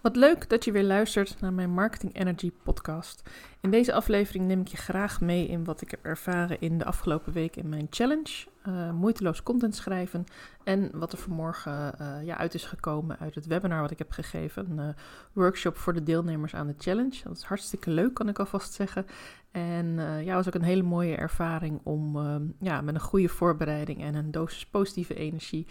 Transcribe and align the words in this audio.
Wat 0.00 0.16
leuk 0.16 0.48
dat 0.48 0.64
je 0.64 0.72
weer 0.72 0.84
luistert 0.84 1.40
naar 1.40 1.52
mijn 1.52 1.70
Marketing 1.70 2.16
Energy 2.16 2.52
podcast. 2.62 3.22
In 3.60 3.70
deze 3.70 3.92
aflevering 3.92 4.46
neem 4.46 4.60
ik 4.60 4.68
je 4.68 4.76
graag 4.76 5.20
mee 5.20 5.46
in 5.46 5.64
wat 5.64 5.80
ik 5.80 5.90
heb 5.90 6.04
ervaren 6.04 6.60
in 6.60 6.78
de 6.78 6.84
afgelopen 6.84 7.32
week 7.32 7.56
in 7.56 7.68
mijn 7.68 7.86
challenge. 7.90 8.46
Uh, 8.68 8.92
moeiteloos 8.92 9.42
content 9.42 9.74
schrijven. 9.74 10.24
En 10.64 10.90
wat 10.92 11.12
er 11.12 11.18
vanmorgen 11.18 11.94
uh, 12.00 12.24
ja, 12.24 12.36
uit 12.36 12.54
is 12.54 12.64
gekomen 12.64 13.18
uit 13.18 13.34
het 13.34 13.46
webinar 13.46 13.80
wat 13.80 13.90
ik 13.90 13.98
heb 13.98 14.10
gegeven. 14.10 14.70
Een 14.70 14.86
uh, 14.86 14.94
workshop 15.32 15.76
voor 15.76 15.92
de 15.92 16.02
deelnemers 16.02 16.54
aan 16.54 16.66
de 16.66 16.74
challenge. 16.78 17.20
Dat 17.24 17.36
is 17.36 17.42
hartstikke 17.42 17.90
leuk, 17.90 18.14
kan 18.14 18.28
ik 18.28 18.38
alvast 18.38 18.72
zeggen. 18.72 19.06
En 19.50 20.00
ja, 20.24 20.34
was 20.34 20.46
ook 20.46 20.54
een 20.54 20.62
hele 20.62 20.82
mooie 20.82 21.16
ervaring 21.16 21.80
om 21.82 22.18
ja, 22.58 22.80
met 22.80 22.94
een 22.94 23.00
goede 23.00 23.28
voorbereiding 23.28 24.02
en 24.02 24.14
een 24.14 24.30
dosis 24.30 24.66
positieve 24.66 25.14
energie 25.14 25.66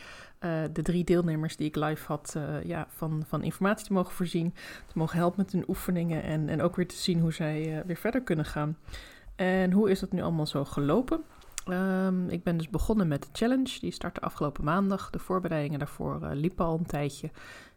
de 0.71 0.81
drie 0.81 1.03
deelnemers 1.03 1.55
die 1.55 1.67
ik 1.67 1.75
live 1.75 2.05
had 2.07 2.37
ja, 2.63 2.87
van, 2.89 3.23
van 3.27 3.43
informatie 3.43 3.85
te 3.85 3.93
mogen 3.93 4.13
voorzien. 4.13 4.53
Te 4.87 4.97
mogen 4.97 5.17
helpen 5.17 5.39
met 5.43 5.51
hun 5.51 5.65
oefeningen 5.67 6.23
en, 6.23 6.49
en 6.49 6.61
ook 6.61 6.75
weer 6.75 6.87
te 6.87 6.95
zien 6.95 7.19
hoe 7.19 7.33
zij 7.33 7.83
weer 7.85 7.97
verder 7.97 8.21
kunnen 8.21 8.45
gaan. 8.45 8.77
En 9.35 9.71
hoe 9.71 9.89
is 9.89 9.99
dat 9.99 10.11
nu 10.11 10.21
allemaal 10.21 10.47
zo 10.47 10.65
gelopen? 10.65 11.23
Um, 11.69 12.29
ik 12.29 12.43
ben 12.43 12.57
dus 12.57 12.69
begonnen 12.69 13.07
met 13.07 13.21
de 13.21 13.29
challenge. 13.31 13.79
Die 13.79 13.91
startte 13.91 14.21
afgelopen 14.21 14.63
maandag. 14.63 15.09
De 15.09 15.19
voorbereidingen 15.19 15.79
daarvoor 15.79 16.19
uh, 16.23 16.29
liepen 16.33 16.65
al 16.65 16.77
een 16.77 16.85
tijdje. 16.85 17.27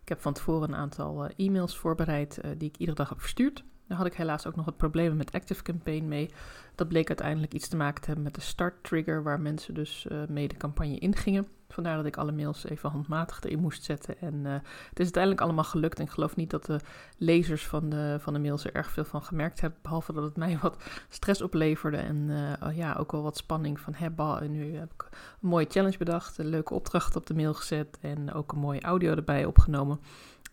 Ik 0.03 0.09
heb 0.09 0.21
van 0.21 0.33
tevoren 0.33 0.69
een 0.69 0.77
aantal 0.77 1.25
uh, 1.25 1.31
e-mails 1.47 1.77
voorbereid 1.77 2.39
uh, 2.45 2.51
die 2.59 2.69
ik 2.69 2.77
iedere 2.77 2.97
dag 2.97 3.09
heb 3.09 3.21
verstuurd. 3.21 3.65
Daar 3.87 3.99
had 3.99 4.07
ik 4.07 4.15
helaas 4.15 4.47
ook 4.47 4.57
nog 4.57 4.65
wat 4.65 4.77
problemen 4.77 5.17
met 5.17 5.33
Active 5.33 5.63
Campaign 5.63 6.09
mee. 6.09 6.31
Dat 6.75 6.89
bleek 6.89 7.09
uiteindelijk 7.09 7.55
iets 7.55 7.69
te 7.69 7.77
maken 7.77 8.01
te 8.01 8.07
hebben 8.07 8.25
met 8.25 8.35
de 8.35 8.41
start 8.41 8.85
trigger, 8.85 9.23
waar 9.23 9.41
mensen 9.41 9.75
dus 9.75 10.07
mee 10.29 10.49
de 10.49 10.57
campagne 10.57 10.99
ingingen. 10.99 11.49
Vandaar 11.73 11.97
dat 11.97 12.07
ik 12.07 12.17
alle 12.17 12.33
mails 12.33 12.65
even 12.65 12.91
handmatig 12.91 13.41
erin 13.41 13.61
moest 13.61 13.85
zetten. 13.85 14.21
En 14.21 14.35
uh, 14.35 14.53
het 14.89 14.99
is 14.99 15.05
uiteindelijk 15.05 15.43
allemaal 15.43 15.65
gelukt. 15.65 15.99
En 15.99 16.05
ik 16.05 16.11
geloof 16.11 16.37
niet 16.37 16.51
dat 16.51 16.65
de 16.65 16.81
lezers 17.19 17.67
van 17.67 17.89
de, 17.89 18.17
van 18.21 18.33
de 18.33 18.39
mails 18.39 18.65
er 18.65 18.75
erg 18.75 18.91
veel 18.91 19.05
van 19.05 19.23
gemerkt 19.23 19.61
hebben. 19.61 19.79
Behalve 19.83 20.13
dat 20.13 20.25
het 20.25 20.37
mij 20.37 20.59
wat 20.63 20.77
stress 21.09 21.43
opleverde. 21.43 21.97
En 21.97 22.17
uh, 22.17 22.77
ja, 22.77 22.95
ook 22.99 23.13
wel 23.13 23.23
wat 23.23 23.37
spanning 23.37 23.81
van 23.81 23.95
hebben. 23.95 24.41
En 24.41 24.51
nu 24.51 24.77
heb 24.77 24.93
ik 24.93 25.09
een 25.41 25.49
mooie 25.49 25.67
challenge 25.69 25.99
bedacht. 25.99 26.39
Een 26.39 26.47
leuke 26.47 26.75
opdracht 26.75 27.17
op 27.17 27.27
de 27.27 27.35
mail 27.35 27.55
gezet. 27.55 27.99
En 28.01 28.33
ook 28.33 28.53
een 28.53 28.59
mooie 28.59 28.81
audio 28.81 29.15
erbij 29.15 29.45
opgenomen. 29.45 30.01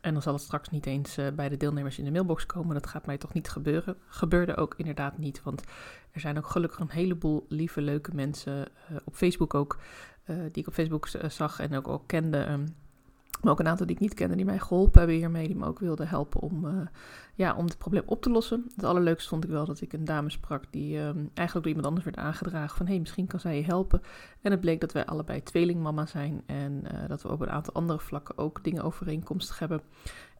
En 0.01 0.13
dan 0.13 0.21
zal 0.21 0.33
het 0.33 0.41
straks 0.41 0.69
niet 0.69 0.85
eens 0.85 1.17
uh, 1.17 1.27
bij 1.27 1.49
de 1.49 1.57
deelnemers 1.57 1.97
in 1.97 2.05
de 2.05 2.11
mailbox 2.11 2.45
komen. 2.45 2.73
Dat 2.73 2.87
gaat 2.87 3.05
mij 3.05 3.17
toch 3.17 3.33
niet 3.33 3.49
gebeuren. 3.49 3.97
Gebeurde 4.07 4.55
ook 4.55 4.73
inderdaad 4.77 5.17
niet. 5.17 5.43
Want 5.43 5.63
er 6.11 6.19
zijn 6.19 6.37
ook 6.37 6.47
gelukkig 6.47 6.79
een 6.79 6.89
heleboel 6.89 7.45
lieve, 7.49 7.81
leuke 7.81 8.15
mensen 8.15 8.67
uh, 8.91 8.97
op 9.03 9.15
Facebook 9.15 9.53
ook. 9.53 9.79
Uh, 10.25 10.37
die 10.37 10.61
ik 10.61 10.67
op 10.67 10.73
Facebook 10.73 11.07
zag 11.27 11.59
en 11.59 11.75
ook 11.75 11.87
al 11.87 11.99
kende. 11.99 12.49
Um, 12.49 12.75
maar 13.41 13.51
ook 13.51 13.59
een 13.59 13.67
aantal 13.67 13.85
die 13.85 13.95
ik 13.95 14.01
niet 14.01 14.13
kende, 14.13 14.35
die 14.35 14.45
mij 14.45 14.59
geholpen 14.59 14.99
hebben 14.99 15.17
hiermee, 15.17 15.47
die 15.47 15.55
me 15.55 15.65
ook 15.65 15.79
wilden 15.79 16.07
helpen 16.07 16.41
om, 16.41 16.65
uh, 16.65 16.71
ja, 17.33 17.55
om 17.55 17.65
het 17.65 17.77
probleem 17.77 18.03
op 18.05 18.21
te 18.21 18.29
lossen. 18.29 18.65
Het 18.75 18.83
allerleukste 18.83 19.29
vond 19.29 19.43
ik 19.43 19.49
wel 19.49 19.65
dat 19.65 19.81
ik 19.81 19.93
een 19.93 20.05
dame 20.05 20.29
sprak 20.29 20.63
die 20.69 20.95
uh, 20.95 21.03
eigenlijk 21.03 21.53
door 21.53 21.67
iemand 21.67 21.85
anders 21.85 22.05
werd 22.05 22.17
aangedragen 22.17 22.77
van 22.77 22.85
hé, 22.85 22.91
hey, 22.91 23.01
misschien 23.01 23.27
kan 23.27 23.39
zij 23.39 23.55
je 23.55 23.63
helpen. 23.63 24.01
En 24.41 24.51
het 24.51 24.59
bleek 24.59 24.81
dat 24.81 24.91
wij 24.91 25.05
allebei 25.05 25.43
tweelingmama 25.43 26.05
zijn 26.05 26.41
en 26.45 26.83
uh, 26.83 27.07
dat 27.07 27.21
we 27.21 27.29
op 27.29 27.41
een 27.41 27.49
aantal 27.49 27.73
andere 27.73 27.99
vlakken 27.99 28.37
ook 28.37 28.63
dingen 28.63 28.83
overeenkomstig 28.83 29.59
hebben. 29.59 29.81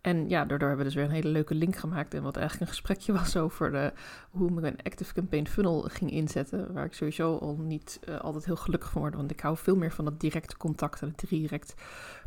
En 0.02 0.30
ja, 0.30 0.46
daardoor 0.46 0.68
hebben 0.68 0.78
we 0.78 0.84
dus 0.92 0.94
weer 0.94 1.04
een 1.04 1.22
hele 1.22 1.30
leuke 1.30 1.56
link 1.56 1.76
gemaakt. 1.76 2.14
En 2.14 2.24
wat 2.24 2.36
eigenlijk 2.38 2.66
een 2.66 2.76
gesprekje 2.76 3.14
was 3.14 3.38
over 3.38 3.72
de, 3.72 3.94
hoe 4.30 4.52
ik 4.52 4.64
een 4.64 4.84
Active 4.84 5.14
Campaign 5.14 5.48
funnel 5.48 5.82
ging 5.82 6.12
inzetten. 6.12 6.74
Waar 6.74 6.86
ik 6.86 6.94
sowieso 6.94 7.38
al 7.38 7.58
niet 7.58 8.00
uh, 8.10 8.20
altijd 8.20 8.46
heel 8.46 8.56
gelukkig 8.56 8.90
van 8.90 9.02
word. 9.02 9.16
Want 9.16 9.32
ik 9.32 9.40
hou 9.40 9.58
veel 9.58 9.76
meer 9.76 9.92
van 9.92 10.06
dat 10.06 10.20
directe 10.20 10.58
contact 10.58 11.02
en 11.02 11.08
het 11.08 11.30
direct 11.30 11.74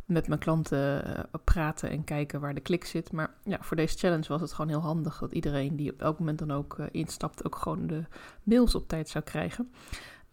met 0.05 0.27
mijn 0.27 0.39
klanten 0.39 1.07
uh, 1.07 1.23
praten 1.43 1.89
en 1.89 2.03
kijken 2.03 2.39
waar 2.39 2.53
de 2.53 2.61
klik 2.61 2.85
zit. 2.85 3.11
Maar 3.11 3.33
ja, 3.43 3.57
voor 3.61 3.77
deze 3.77 3.97
challenge 3.97 4.27
was 4.27 4.41
het 4.41 4.53
gewoon 4.53 4.69
heel 4.69 4.81
handig 4.81 5.19
dat 5.19 5.31
iedereen 5.31 5.75
die 5.75 5.91
op 5.91 6.01
elk 6.01 6.19
moment 6.19 6.39
dan 6.39 6.51
ook 6.51 6.77
instapt, 6.91 7.45
ook 7.45 7.55
gewoon 7.55 7.87
de 7.87 8.03
mails 8.43 8.75
op 8.75 8.87
tijd 8.87 9.09
zou 9.09 9.23
krijgen. 9.23 9.71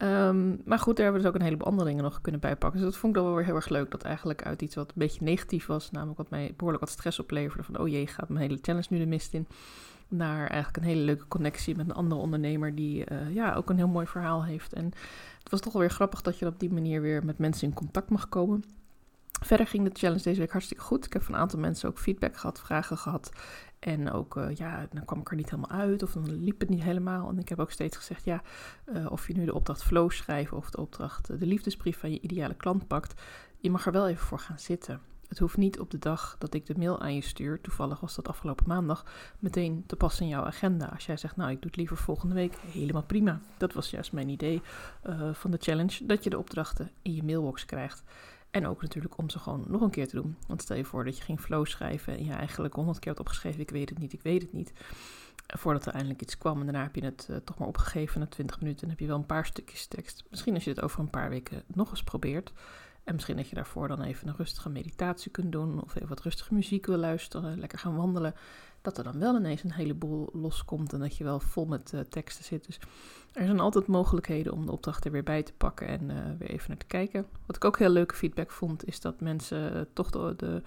Um, 0.03 0.61
maar 0.65 0.79
goed, 0.79 0.97
daar 0.97 1.05
hebben 1.05 1.23
we 1.23 1.27
dus 1.27 1.27
ook 1.27 1.35
een 1.35 1.47
heleboel 1.47 1.67
andere 1.67 1.89
dingen 1.89 2.05
nog 2.05 2.21
kunnen 2.21 2.41
bijpakken. 2.41 2.81
Dus 2.81 2.91
dat 2.91 2.99
vond 2.99 3.17
ik 3.17 3.19
dan 3.19 3.29
wel 3.29 3.39
weer 3.39 3.47
heel 3.47 3.55
erg 3.55 3.69
leuk. 3.69 3.91
Dat 3.91 4.03
eigenlijk 4.03 4.43
uit 4.43 4.63
iets 4.63 4.75
wat 4.75 4.89
een 4.89 4.95
beetje 4.95 5.25
negatief 5.25 5.67
was, 5.67 5.91
namelijk 5.91 6.19
wat 6.19 6.31
mij 6.31 6.55
behoorlijk 6.57 6.85
wat 6.85 6.93
stress 6.93 7.19
opleverde. 7.19 7.63
Van 7.63 7.79
oh 7.79 7.89
jee, 7.89 8.07
gaat 8.07 8.29
mijn 8.29 8.41
hele 8.41 8.59
challenge 8.63 8.87
nu 8.91 8.99
de 8.99 9.07
mist 9.07 9.35
in. 9.35 9.47
Naar 10.09 10.47
eigenlijk 10.47 10.77
een 10.77 10.91
hele 10.91 11.01
leuke 11.05 11.29
connectie 11.29 11.77
met 11.77 11.89
een 11.89 11.95
andere 11.95 12.21
ondernemer 12.21 12.75
die 12.75 13.13
uh, 13.13 13.35
ja, 13.35 13.55
ook 13.55 13.71
een 13.71 13.77
heel 13.77 13.89
mooi 13.89 14.07
verhaal 14.07 14.45
heeft. 14.45 14.73
En 14.73 14.85
het 15.39 15.51
was 15.51 15.61
toch 15.61 15.73
wel 15.73 15.83
weer 15.83 15.91
grappig 15.91 16.23
dat 16.23 16.39
je 16.39 16.47
op 16.47 16.61
die 16.61 16.73
manier 16.73 17.01
weer 17.01 17.25
met 17.25 17.39
mensen 17.39 17.69
in 17.69 17.75
contact 17.75 18.11
mag 18.11 18.29
komen. 18.29 18.65
Verder 19.43 19.67
ging 19.67 19.85
de 19.85 19.99
challenge 19.99 20.23
deze 20.23 20.41
week 20.41 20.51
hartstikke 20.51 20.83
goed. 20.83 21.05
Ik 21.05 21.13
heb 21.13 21.23
van 21.23 21.35
een 21.35 21.41
aantal 21.41 21.59
mensen 21.59 21.89
ook 21.89 21.99
feedback 21.99 22.37
gehad, 22.37 22.61
vragen 22.61 22.97
gehad. 22.97 23.31
En 23.81 24.11
ook, 24.11 24.37
uh, 24.37 24.55
ja, 24.55 24.87
dan 24.93 25.05
kwam 25.05 25.21
ik 25.21 25.31
er 25.31 25.37
niet 25.37 25.51
helemaal 25.51 25.79
uit 25.79 26.03
of 26.03 26.13
dan 26.13 26.45
liep 26.45 26.61
het 26.61 26.69
niet 26.69 26.83
helemaal. 26.83 27.29
En 27.29 27.39
ik 27.39 27.49
heb 27.49 27.59
ook 27.59 27.71
steeds 27.71 27.97
gezegd, 27.97 28.25
ja, 28.25 28.43
uh, 28.87 29.11
of 29.11 29.27
je 29.27 29.35
nu 29.35 29.45
de 29.45 29.55
opdracht 29.55 29.83
flow 29.83 30.11
schrijft 30.11 30.53
of 30.53 30.71
de 30.71 30.81
opdracht 30.81 31.31
uh, 31.31 31.39
de 31.39 31.47
liefdesbrief 31.47 31.99
van 31.99 32.11
je 32.11 32.21
ideale 32.21 32.55
klant 32.55 32.87
pakt, 32.87 33.23
je 33.59 33.71
mag 33.71 33.87
er 33.87 33.93
wel 33.93 34.09
even 34.09 34.27
voor 34.27 34.39
gaan 34.39 34.59
zitten. 34.59 35.01
Het 35.29 35.39
hoeft 35.39 35.57
niet 35.57 35.81
op 35.81 35.91
de 35.91 35.99
dag 35.99 36.37
dat 36.39 36.55
ik 36.55 36.67
de 36.67 36.75
mail 36.79 37.01
aan 37.01 37.15
je 37.15 37.21
stuur, 37.21 37.61
toevallig 37.61 38.01
was 38.01 38.15
dat 38.15 38.29
afgelopen 38.29 38.69
maandag, 38.69 39.05
meteen 39.39 39.85
te 39.87 39.97
passen 39.97 40.25
in 40.25 40.31
jouw 40.31 40.45
agenda. 40.45 40.87
Als 40.87 41.07
jij 41.07 41.17
zegt, 41.17 41.37
nou, 41.37 41.51
ik 41.51 41.57
doe 41.57 41.67
het 41.67 41.77
liever 41.77 41.97
volgende 41.97 42.35
week, 42.35 42.57
helemaal 42.57 43.03
prima. 43.03 43.41
Dat 43.57 43.73
was 43.73 43.91
juist 43.91 44.13
mijn 44.13 44.29
idee 44.29 44.63
van 45.33 45.51
de 45.51 45.59
challenge, 45.61 46.07
dat 46.07 46.25
je 46.25 46.31
de 46.31 46.39
opdrachten 46.39 46.91
in 47.03 47.15
je 47.15 47.23
mailbox 47.23 47.65
krijgt. 47.65 48.03
En 48.51 48.67
ook 48.67 48.83
natuurlijk 48.83 49.19
om 49.19 49.31
ze 49.31 49.39
gewoon 49.39 49.65
nog 49.69 49.81
een 49.81 49.91
keer 49.91 50.09
te 50.09 50.17
doen. 50.17 50.37
Want 50.47 50.63
stel 50.63 50.77
je 50.77 50.85
voor 50.85 51.05
dat 51.05 51.17
je 51.17 51.25
ging 51.25 51.41
flow 51.41 51.67
schrijven 51.67 52.17
en 52.17 52.25
je 52.25 52.33
eigenlijk 52.33 52.75
honderd 52.75 52.99
keer 52.99 53.11
had 53.11 53.21
opgeschreven, 53.21 53.61
ik 53.61 53.71
weet 53.71 53.89
het 53.89 53.99
niet, 53.99 54.13
ik 54.13 54.23
weet 54.23 54.43
het 54.43 54.53
niet. 54.53 54.73
Voordat 55.47 55.87
er 55.87 55.93
eindelijk 55.93 56.23
iets 56.23 56.39
kwam 56.39 56.59
en 56.59 56.65
daarna 56.65 56.83
heb 56.83 56.95
je 56.95 57.05
het 57.05 57.27
uh, 57.31 57.37
toch 57.37 57.59
maar 57.59 57.69
opgegeven 57.69 58.21
na 58.21 58.27
20 58.27 58.61
minuten 58.61 58.83
en 58.83 58.91
heb 58.91 59.01
je 59.01 59.07
wel 59.07 59.17
een 59.17 59.27
paar 59.27 59.47
stukjes 59.47 59.87
tekst. 59.87 60.25
Misschien 60.31 60.55
als 60.55 60.65
je 60.65 60.71
het 60.71 60.81
over 60.81 61.01
een 61.01 61.11
paar 61.11 61.29
weken 61.29 61.63
nog 61.67 61.91
eens 61.91 62.03
probeert. 62.03 62.53
En 63.05 63.15
misschien 63.15 63.37
dat 63.37 63.49
je 63.49 63.55
daarvoor 63.55 63.89
dan 63.89 64.03
even 64.03 64.29
een 64.29 64.37
rustige 64.37 64.69
meditatie 64.69 65.31
kunt 65.31 65.53
doen 65.53 65.83
of 65.83 65.95
even 65.95 66.09
wat 66.09 66.21
rustige 66.21 66.55
muziek 66.55 66.87
wil 66.87 66.97
luisteren, 66.97 67.59
lekker 67.59 67.79
gaan 67.79 67.97
wandelen 67.97 68.35
dat 68.83 68.99
er 68.99 69.05
dan 69.05 69.19
wel 69.19 69.37
ineens 69.37 69.63
een 69.63 69.73
heleboel 69.73 70.29
loskomt 70.33 70.93
en 70.93 70.99
dat 71.01 71.17
je 71.17 71.25
wel 71.25 71.41
vol 71.41 71.67
met 71.67 71.93
uh, 71.95 72.01
teksten 72.01 72.45
zit. 72.45 72.67
Dus 72.67 72.79
er 73.33 73.45
zijn 73.45 73.61
altijd 73.61 73.87
mogelijkheden 73.87 74.53
om 74.53 74.67
de 74.67 74.73
opdracht 74.73 75.05
er 75.05 75.13
weer 75.13 75.23
bij 75.23 75.43
te 75.43 75.53
pakken 75.53 75.87
en 75.87 76.11
uh, 76.11 76.17
weer 76.39 76.51
even 76.51 76.69
naar 76.69 76.77
te 76.77 76.87
kijken. 76.87 77.27
Wat 77.47 77.57
ik 77.57 77.65
ook 77.65 77.79
heel 77.79 77.89
leuke 77.89 78.15
feedback 78.15 78.51
vond, 78.51 78.87
is 78.87 79.01
dat 79.01 79.21
mensen 79.21 79.77
uh, 79.77 79.81
toch 79.93 80.11
de, 80.11 80.63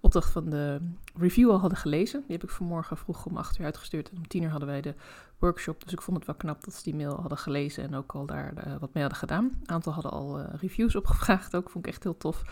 opdracht 0.00 0.30
van 0.30 0.50
de 0.50 0.80
review 1.14 1.50
al 1.50 1.58
hadden 1.58 1.78
gelezen. 1.78 2.20
Die 2.20 2.36
heb 2.36 2.42
ik 2.42 2.50
vanmorgen 2.50 2.96
vroeg 2.96 3.26
om 3.26 3.36
8 3.36 3.58
uur 3.58 3.64
uitgestuurd 3.64 4.10
en 4.10 4.16
om 4.16 4.28
10 4.28 4.42
uur 4.42 4.50
hadden 4.50 4.68
wij 4.68 4.80
de 4.80 4.94
workshop. 5.38 5.82
Dus 5.84 5.92
ik 5.92 6.02
vond 6.02 6.16
het 6.16 6.26
wel 6.26 6.36
knap 6.36 6.64
dat 6.64 6.74
ze 6.74 6.82
die 6.82 6.94
mail 6.94 7.20
hadden 7.20 7.38
gelezen 7.38 7.84
en 7.84 7.94
ook 7.94 8.14
al 8.14 8.26
daar 8.26 8.76
wat 8.80 8.94
mee 8.94 9.02
hadden 9.02 9.20
gedaan. 9.20 9.44
Een 9.44 9.68
aantal 9.68 9.92
hadden 9.92 10.12
al 10.12 10.40
reviews 10.40 10.96
opgevraagd 10.96 11.56
ook, 11.56 11.70
vond 11.70 11.86
ik 11.86 11.92
echt 11.92 12.02
heel 12.02 12.16
tof. 12.16 12.42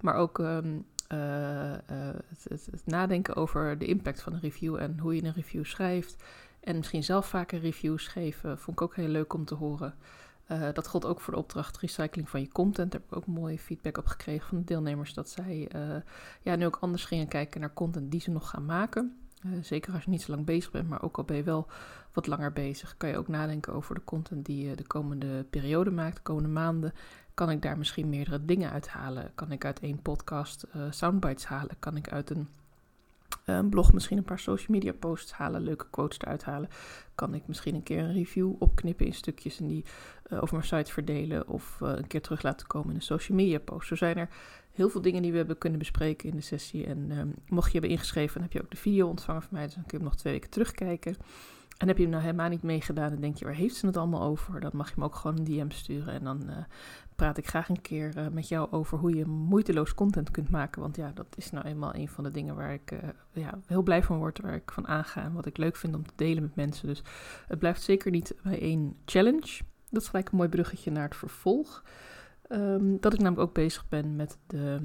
Maar 0.00 0.14
ook... 0.14 0.38
Um, 0.38 0.86
uh, 1.12 1.70
uh, 1.70 1.76
het, 2.28 2.46
het, 2.70 2.82
nadenken 2.84 3.36
over 3.36 3.78
de 3.78 3.86
impact 3.86 4.22
van 4.22 4.32
een 4.32 4.40
review 4.40 4.76
en 4.76 4.98
hoe 4.98 5.14
je 5.14 5.24
een 5.24 5.32
review 5.32 5.64
schrijft. 5.64 6.24
En 6.60 6.76
misschien 6.76 7.04
zelf 7.04 7.28
vaker 7.28 7.60
reviews 7.60 8.06
geven, 8.06 8.58
vond 8.58 8.80
ik 8.80 8.82
ook 8.82 8.96
heel 8.96 9.08
leuk 9.08 9.32
om 9.32 9.44
te 9.44 9.54
horen. 9.54 9.94
Uh, 10.50 10.68
dat 10.72 10.88
geldt 10.88 11.06
ook 11.06 11.20
voor 11.20 11.32
de 11.32 11.38
opdracht 11.38 11.78
recycling 11.78 12.28
van 12.28 12.40
je 12.40 12.48
content. 12.48 12.92
Daar 12.92 13.00
heb 13.00 13.10
ik 13.10 13.16
ook 13.16 13.26
mooie 13.26 13.58
feedback 13.58 13.98
op 13.98 14.06
gekregen 14.06 14.48
van 14.48 14.58
de 14.58 14.64
deelnemers. 14.64 15.14
Dat 15.14 15.28
zij 15.28 15.68
ja, 16.42 16.56
nu 16.56 16.66
ook 16.66 16.78
anders 16.80 17.04
gingen 17.04 17.28
kijken 17.28 17.60
naar 17.60 17.74
content 17.74 18.10
die 18.10 18.20
ze 18.20 18.30
nog 18.30 18.50
gaan 18.50 18.64
maken. 18.64 19.16
zeker 19.60 19.92
als 19.92 20.04
je 20.04 20.10
niet 20.10 20.22
zo 20.22 20.32
lang 20.32 20.44
bezig 20.44 20.70
bent, 20.70 20.88
maar 20.88 21.02
ook 21.02 21.16
al 21.16 21.24
ben 21.24 21.36
je 21.36 21.42
wel 21.42 21.68
wat 22.12 22.26
langer 22.26 22.52
bezig. 22.52 22.96
Kan 22.96 23.08
je 23.08 23.16
ook 23.16 23.28
nadenken 23.28 23.72
over 23.72 23.94
de 23.94 24.04
content 24.04 24.46
die 24.46 24.68
je 24.68 24.74
de 24.74 24.86
komende 24.86 25.44
periode 25.50 25.90
maakt, 25.90 26.16
de 26.16 26.22
komende 26.22 26.48
maanden. 26.48 26.92
Kan 27.36 27.50
ik 27.50 27.62
daar 27.62 27.78
misschien 27.78 28.08
meerdere 28.08 28.44
dingen 28.44 28.70
uithalen? 28.70 29.30
Kan 29.34 29.52
ik 29.52 29.64
uit 29.64 29.80
één 29.80 30.02
podcast 30.02 30.66
uh, 30.76 30.82
soundbites 30.90 31.44
halen? 31.44 31.76
Kan 31.78 31.96
ik 31.96 32.12
uit 32.12 32.30
een, 32.30 32.48
uh, 33.46 33.56
een, 33.56 33.68
blog 33.68 33.92
misschien 33.92 34.18
een 34.18 34.24
paar 34.24 34.38
social 34.38 34.66
media 34.70 34.92
posts 34.92 35.32
halen, 35.32 35.62
leuke 35.62 35.86
quotes 35.90 36.18
eruit 36.18 36.44
halen? 36.44 36.68
Kan 37.14 37.34
ik 37.34 37.46
misschien 37.46 37.74
een 37.74 37.82
keer 37.82 37.98
een 37.98 38.12
review 38.12 38.52
opknippen 38.58 39.06
in 39.06 39.14
stukjes 39.14 39.60
en 39.60 39.66
die 39.66 39.84
uh, 40.28 40.42
over 40.42 40.54
mijn 40.56 40.68
site 40.68 40.92
verdelen 40.92 41.48
of 41.48 41.80
een 41.80 42.06
keer 42.06 42.22
terug 42.22 42.42
laten 42.42 42.66
komen 42.66 42.88
in 42.88 42.96
een 42.96 43.02
social 43.02 43.36
media 43.36 43.58
post? 43.58 43.88
Zo 43.88 43.96
zijn 43.96 44.16
er 44.16 44.28
heel 44.72 44.88
veel 44.88 45.02
dingen 45.02 45.22
die 45.22 45.30
we 45.30 45.36
hebben 45.36 45.58
kunnen 45.58 45.78
bespreken 45.78 46.28
in 46.28 46.36
de 46.36 46.42
sessie. 46.42 46.86
En 46.86 47.06
ehm, 47.10 47.28
mocht 47.48 47.66
je 47.66 47.72
hebben 47.72 47.90
ingeschreven, 47.90 48.34
dan 48.34 48.42
heb 48.42 48.52
je 48.52 48.62
ook 48.62 48.70
de 48.70 48.76
video 48.76 49.08
ontvangen 49.08 49.42
van 49.42 49.50
mij, 49.52 49.64
dus 49.64 49.74
dan 49.74 49.86
kun 49.86 49.98
je 49.98 50.04
hem 50.04 50.12
nog 50.12 50.20
twee 50.20 50.32
weken 50.32 50.50
terugkijken. 50.50 51.16
En 51.76 51.88
heb 51.88 51.96
je 51.96 52.02
hem 52.02 52.12
nou 52.12 52.24
helemaal 52.24 52.48
niet 52.48 52.62
meegedaan 52.62 53.12
en 53.12 53.20
denk 53.20 53.36
je, 53.36 53.44
waar 53.44 53.54
heeft 53.54 53.76
ze 53.76 53.86
het 53.86 53.96
allemaal 53.96 54.22
over? 54.22 54.60
Dan 54.60 54.70
mag 54.74 54.88
je 54.88 54.94
hem 54.94 55.04
ook 55.04 55.14
gewoon 55.14 55.38
een 55.38 55.44
DM 55.44 55.70
sturen. 55.70 56.14
En 56.14 56.24
dan 56.24 56.50
praat 57.16 57.38
ik 57.38 57.48
graag 57.48 57.68
een 57.68 57.80
keer 57.80 58.16
uh, 58.16 58.28
met 58.28 58.48
jou 58.48 58.70
over 58.70 58.98
hoe 58.98 59.14
je 59.14 59.26
moeiteloos 59.26 59.94
content 59.94 60.30
kunt 60.30 60.50
maken. 60.50 60.80
Want 60.80 60.96
ja, 60.96 61.10
dat 61.14 61.26
is 61.36 61.50
nou 61.50 61.66
eenmaal 61.66 61.94
een 61.94 62.08
van 62.08 62.24
de 62.24 62.30
dingen 62.30 62.54
waar 62.54 62.72
ik 62.72 62.90
uh, 62.92 62.98
ja, 63.32 63.58
heel 63.66 63.82
blij 63.82 64.02
van 64.02 64.18
word, 64.18 64.40
waar 64.40 64.54
ik 64.54 64.70
van 64.70 64.86
aanga 64.88 65.22
en 65.22 65.32
wat 65.32 65.46
ik 65.46 65.56
leuk 65.56 65.76
vind 65.76 65.94
om 65.94 66.06
te 66.06 66.12
delen 66.16 66.42
met 66.42 66.54
mensen. 66.54 66.86
Dus 66.88 67.02
het 67.46 67.58
blijft 67.58 67.82
zeker 67.82 68.10
niet 68.10 68.34
bij 68.42 68.60
één 68.60 68.96
challenge. 69.04 69.62
Dat 69.90 70.02
is 70.02 70.08
gelijk 70.08 70.30
een 70.30 70.36
mooi 70.36 70.48
bruggetje 70.48 70.90
naar 70.90 71.04
het 71.04 71.16
vervolg. 71.16 71.84
Um, 72.48 73.00
dat 73.00 73.12
ik 73.12 73.18
namelijk 73.20 73.48
ook 73.48 73.54
bezig 73.54 73.88
ben 73.88 74.16
met 74.16 74.38
de 74.46 74.80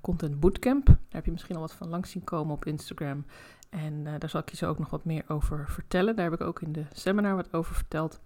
Content 0.00 0.40
Bootcamp. 0.40 0.86
Daar 0.86 0.96
heb 1.08 1.24
je 1.24 1.32
misschien 1.32 1.54
al 1.54 1.60
wat 1.60 1.72
van 1.72 1.88
langs 1.88 2.10
zien 2.10 2.24
komen 2.24 2.54
op 2.54 2.64
Instagram. 2.64 3.24
En 3.70 4.04
daar 4.04 4.30
zal 4.30 4.40
ik 4.40 4.50
je 4.50 4.56
zo 4.56 4.68
ook 4.68 4.78
nog 4.78 4.90
wat 4.90 5.04
meer 5.04 5.24
over 5.28 5.68
vertellen. 5.68 6.16
Daar 6.16 6.30
heb 6.30 6.40
ik 6.40 6.46
ook 6.46 6.60
in 6.60 6.72
de 6.72 6.84
seminar 6.92 7.36
wat 7.36 7.54
over 7.54 7.74
verteld. 7.74 8.20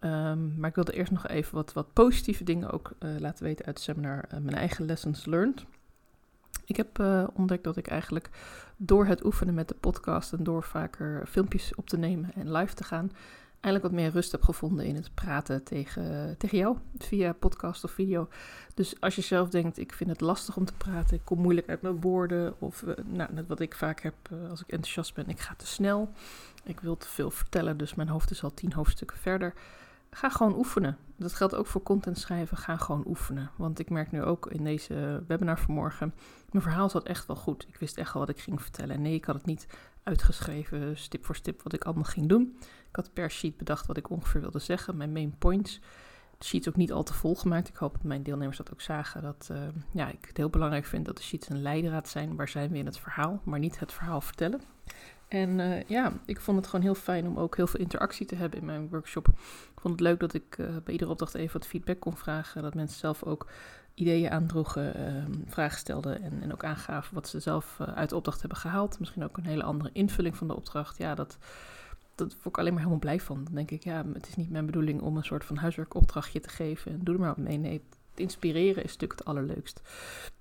Ehm, 0.00 0.58
maar 0.60 0.68
ik 0.68 0.74
wilde 0.74 0.92
eerst 0.92 1.12
nog 1.12 1.26
even 1.26 1.54
wat, 1.54 1.72
wat 1.72 1.92
positieve 1.92 2.44
dingen 2.44 2.70
ook 2.70 2.92
laten 3.18 3.44
weten 3.44 3.66
uit 3.66 3.74
het 3.74 3.84
seminar. 3.84 4.24
mijn 4.30 4.56
eigen 4.56 4.84
lessons 4.84 5.24
learned. 5.24 5.64
Ik 6.70 6.76
heb 6.76 6.98
uh, 6.98 7.26
ontdekt 7.32 7.64
dat 7.64 7.76
ik 7.76 7.86
eigenlijk 7.86 8.30
door 8.76 9.06
het 9.06 9.24
oefenen 9.24 9.54
met 9.54 9.68
de 9.68 9.74
podcast 9.74 10.32
en 10.32 10.44
door 10.44 10.62
vaker 10.62 11.26
filmpjes 11.26 11.74
op 11.74 11.88
te 11.88 11.98
nemen 11.98 12.34
en 12.34 12.52
live 12.52 12.74
te 12.74 12.84
gaan, 12.84 13.12
eigenlijk 13.60 13.82
wat 13.82 14.02
meer 14.02 14.10
rust 14.10 14.32
heb 14.32 14.42
gevonden 14.42 14.84
in 14.84 14.94
het 14.94 15.14
praten 15.14 15.64
tegen, 15.64 16.34
tegen 16.38 16.58
jou 16.58 16.76
via 16.98 17.32
podcast 17.32 17.84
of 17.84 17.90
video. 17.90 18.28
Dus 18.74 19.00
als 19.00 19.14
je 19.14 19.22
zelf 19.22 19.48
denkt, 19.48 19.78
ik 19.78 19.92
vind 19.92 20.10
het 20.10 20.20
lastig 20.20 20.56
om 20.56 20.64
te 20.64 20.72
praten, 20.72 21.16
ik 21.16 21.24
kom 21.24 21.40
moeilijk 21.40 21.68
uit 21.68 21.82
mijn 21.82 22.00
woorden, 22.00 22.54
of 22.58 22.84
nou, 23.04 23.32
net 23.32 23.46
wat 23.46 23.60
ik 23.60 23.74
vaak 23.74 24.00
heb 24.00 24.14
als 24.50 24.60
ik 24.60 24.68
enthousiast 24.68 25.14
ben, 25.14 25.28
ik 25.28 25.40
ga 25.40 25.54
te 25.56 25.66
snel, 25.66 26.10
ik 26.64 26.80
wil 26.80 26.96
te 26.96 27.08
veel 27.08 27.30
vertellen, 27.30 27.76
dus 27.76 27.94
mijn 27.94 28.08
hoofd 28.08 28.30
is 28.30 28.42
al 28.42 28.54
tien 28.54 28.72
hoofdstukken 28.72 29.18
verder 29.18 29.54
ga 30.10 30.28
gewoon 30.28 30.56
oefenen. 30.56 30.98
Dat 31.16 31.32
geldt 31.32 31.54
ook 31.54 31.66
voor 31.66 31.82
content 31.82 32.18
schrijven. 32.18 32.56
Ga 32.56 32.76
gewoon 32.76 33.06
oefenen. 33.06 33.50
Want 33.56 33.78
ik 33.78 33.90
merk 33.90 34.10
nu 34.10 34.22
ook 34.22 34.46
in 34.46 34.64
deze 34.64 35.24
webinar 35.26 35.58
vanmorgen. 35.58 36.14
Mijn 36.50 36.64
verhaal 36.64 36.88
zat 36.88 37.04
echt 37.04 37.26
wel 37.26 37.36
goed. 37.36 37.68
Ik 37.68 37.76
wist 37.76 37.96
echt 37.96 38.12
wel 38.12 38.26
wat 38.26 38.36
ik 38.36 38.42
ging 38.42 38.62
vertellen. 38.62 38.94
En 38.94 39.02
nee, 39.02 39.14
ik 39.14 39.24
had 39.24 39.34
het 39.34 39.46
niet 39.46 39.66
uitgeschreven, 40.02 40.96
stip 40.98 41.24
voor 41.24 41.36
stip, 41.36 41.62
wat 41.62 41.72
ik 41.72 41.84
allemaal 41.84 42.04
ging 42.04 42.28
doen. 42.28 42.56
Ik 42.88 42.96
had 42.96 43.12
per 43.12 43.30
sheet 43.30 43.56
bedacht 43.56 43.86
wat 43.86 43.96
ik 43.96 44.10
ongeveer 44.10 44.40
wilde 44.40 44.58
zeggen. 44.58 44.96
Mijn 44.96 45.12
main 45.12 45.34
points. 45.38 45.80
De 46.38 46.46
sheets 46.46 46.68
ook 46.68 46.76
niet 46.76 46.92
al 46.92 47.02
te 47.02 47.14
vol 47.14 47.36
gemaakt. 47.36 47.68
Ik 47.68 47.76
hoop 47.76 47.92
dat 47.92 48.02
mijn 48.02 48.22
deelnemers 48.22 48.56
dat 48.56 48.72
ook 48.72 48.80
zagen. 48.80 49.22
Dat 49.22 49.48
uh, 49.52 49.58
ja, 49.92 50.08
ik 50.08 50.24
het 50.26 50.36
heel 50.36 50.50
belangrijk 50.50 50.84
vind 50.84 51.06
dat 51.06 51.16
de 51.16 51.22
sheets 51.22 51.48
een 51.48 51.62
leidraad 51.62 52.08
zijn. 52.08 52.36
Waar 52.36 52.48
zijn 52.48 52.70
we 52.70 52.78
in 52.78 52.86
het 52.86 52.98
verhaal, 52.98 53.40
maar 53.44 53.58
niet 53.58 53.78
het 53.78 53.92
verhaal 53.92 54.20
vertellen. 54.20 54.60
En 55.30 55.58
uh, 55.58 55.82
ja, 55.82 56.12
ik 56.26 56.40
vond 56.40 56.56
het 56.56 56.66
gewoon 56.66 56.84
heel 56.84 56.94
fijn 56.94 57.26
om 57.26 57.38
ook 57.38 57.56
heel 57.56 57.66
veel 57.66 57.80
interactie 57.80 58.26
te 58.26 58.34
hebben 58.34 58.58
in 58.58 58.64
mijn 58.64 58.88
workshop. 58.88 59.28
Ik 59.74 59.80
vond 59.80 59.94
het 59.94 60.02
leuk 60.02 60.20
dat 60.20 60.34
ik 60.34 60.58
uh, 60.58 60.66
bij 60.84 60.92
iedere 60.92 61.10
opdracht 61.10 61.34
even 61.34 61.58
wat 61.58 61.68
feedback 61.68 62.00
kon 62.00 62.16
vragen. 62.16 62.62
Dat 62.62 62.74
mensen 62.74 62.98
zelf 62.98 63.22
ook 63.22 63.46
ideeën 63.94 64.30
aandroegen, 64.30 65.00
uh, 65.00 65.24
vragen 65.46 65.78
stelden 65.78 66.22
en, 66.22 66.42
en, 66.42 66.52
ook 66.52 66.64
aangaven 66.64 67.14
wat 67.14 67.28
ze 67.28 67.40
zelf 67.40 67.78
uh, 67.80 67.86
uit 67.86 68.08
de 68.08 68.16
opdracht 68.16 68.40
hebben 68.40 68.58
gehaald. 68.58 68.98
Misschien 68.98 69.24
ook 69.24 69.36
een 69.36 69.46
hele 69.46 69.62
andere 69.62 69.90
invulling 69.92 70.36
van 70.36 70.48
de 70.48 70.56
opdracht. 70.56 70.98
Ja, 70.98 71.14
dat, 71.14 71.38
dat 72.14 72.32
word 72.32 72.46
ik 72.46 72.58
alleen 72.58 72.72
maar 72.72 72.82
helemaal 72.82 73.00
blij 73.00 73.20
van. 73.20 73.44
Dan 73.44 73.54
denk 73.54 73.70
ik, 73.70 73.84
ja, 73.84 74.04
het 74.12 74.28
is 74.28 74.36
niet 74.36 74.50
mijn 74.50 74.66
bedoeling 74.66 75.00
om 75.00 75.16
een 75.16 75.24
soort 75.24 75.44
van 75.44 75.56
huiswerkopdrachtje 75.56 76.40
te 76.40 76.48
geven. 76.48 76.92
En 76.92 77.00
doe 77.02 77.14
er 77.14 77.20
maar 77.20 77.34
wat 77.34 77.44
mee. 77.44 77.58
Nee, 77.58 77.82
het 78.10 78.20
inspireren 78.20 78.84
is 78.84 78.92
natuurlijk 78.92 79.18
het 79.18 79.28
allerleukst. 79.28 79.82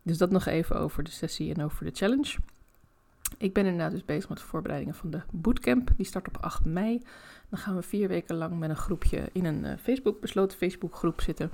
Dus 0.02 0.18
dat 0.18 0.32
nog 0.32 0.46
even 0.46 0.76
over 0.76 1.04
de 1.04 1.12
sessie 1.12 1.54
en 1.54 1.64
over 1.64 1.86
de 1.86 1.92
challenge. 1.94 2.38
Ik 3.38 3.54
ben 3.54 3.66
inderdaad 3.66 3.92
dus 3.92 4.06
bezig 4.06 4.30
met 4.30 4.38
de 4.38 4.44
voorbereidingen 4.44 4.96
van 4.96 5.10
de 5.10 5.22
bootcamp. 5.32 5.92
Die 5.98 6.06
start 6.06 6.28
op 6.28 6.38
8 6.38 6.66
mei. 6.66 7.02
Dan 7.50 7.60
gaan 7.60 7.76
we 7.76 7.82
vier 7.82 8.08
weken 8.08 8.36
lang 8.36 8.60
met 8.60 8.70
een 8.70 8.76
groepje 8.76 9.30
in 9.32 9.46
een 9.46 9.64
uh, 9.64 9.72
Facebook, 9.82 10.20
besloten 10.20 10.58
Facebookgroep 10.58 11.22
zitten. 11.22 11.52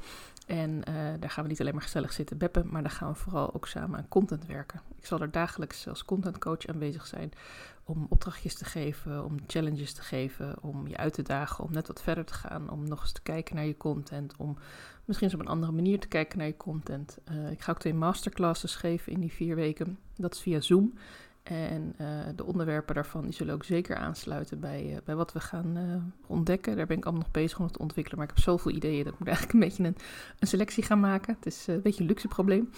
En 0.47 0.69
uh, 0.69 0.95
daar 1.19 1.29
gaan 1.29 1.43
we 1.43 1.49
niet 1.49 1.59
alleen 1.59 1.73
maar 1.73 1.81
gezellig 1.81 2.13
zitten 2.13 2.37
beppen, 2.37 2.67
maar 2.69 2.81
daar 2.81 2.91
gaan 2.91 3.11
we 3.11 3.15
vooral 3.15 3.53
ook 3.53 3.67
samen 3.67 3.97
aan 3.97 4.07
content 4.07 4.45
werken. 4.45 4.81
Ik 4.97 5.05
zal 5.05 5.21
er 5.21 5.31
dagelijks 5.31 5.87
als 5.87 6.05
contentcoach 6.05 6.65
aanwezig 6.65 7.07
zijn 7.07 7.31
om 7.83 8.05
opdrachtjes 8.09 8.55
te 8.55 8.65
geven, 8.65 9.25
om 9.25 9.37
challenges 9.47 9.93
te 9.93 10.01
geven, 10.01 10.55
om 10.61 10.87
je 10.87 10.97
uit 10.97 11.13
te 11.13 11.21
dagen, 11.21 11.63
om 11.63 11.71
net 11.71 11.87
wat 11.87 12.01
verder 12.01 12.25
te 12.25 12.33
gaan, 12.33 12.69
om 12.69 12.87
nog 12.87 13.01
eens 13.01 13.11
te 13.11 13.21
kijken 13.21 13.55
naar 13.55 13.65
je 13.65 13.77
content, 13.77 14.33
om 14.37 14.57
misschien 15.05 15.27
eens 15.27 15.37
op 15.39 15.41
een 15.41 15.51
andere 15.51 15.71
manier 15.71 15.99
te 15.99 16.07
kijken 16.07 16.37
naar 16.37 16.47
je 16.47 16.57
content. 16.57 17.17
Uh, 17.31 17.51
ik 17.51 17.61
ga 17.61 17.71
ook 17.71 17.79
twee 17.79 17.93
masterclasses 17.93 18.75
geven 18.75 19.11
in 19.11 19.19
die 19.19 19.31
vier 19.31 19.55
weken. 19.55 19.99
Dat 20.15 20.33
is 20.33 20.41
via 20.41 20.59
Zoom. 20.59 20.93
En 21.45 21.95
uh, 22.01 22.07
de 22.35 22.45
onderwerpen 22.45 22.95
daarvan 22.95 23.23
die 23.23 23.33
zullen 23.33 23.53
ook 23.53 23.63
zeker 23.63 23.95
aansluiten 23.95 24.59
bij, 24.59 24.91
uh, 24.91 24.97
bij 25.03 25.15
wat 25.15 25.33
we 25.33 25.39
gaan 25.39 25.77
uh, 25.77 25.95
ontdekken. 26.27 26.75
Daar 26.75 26.85
ben 26.85 26.97
ik 26.97 27.03
allemaal 27.03 27.21
nog 27.21 27.31
bezig 27.31 27.57
om 27.57 27.63
het 27.63 27.73
te 27.73 27.79
ontwikkelen. 27.79 28.19
Maar 28.19 28.29
ik 28.29 28.35
heb 28.35 28.43
zoveel 28.43 28.71
ideeën 28.71 29.03
dat 29.03 29.13
ik 29.13 29.19
moet 29.19 29.27
eigenlijk 29.33 29.53
een 29.53 29.67
beetje 29.67 29.83
een, 29.83 29.95
een 30.39 30.47
selectie 30.47 30.83
gaan 30.83 30.99
maken. 30.99 31.35
Het 31.35 31.45
is 31.45 31.67
een 31.67 31.81
beetje 31.81 32.01
een 32.01 32.07
luxe 32.07 32.27
probleem. 32.27 32.69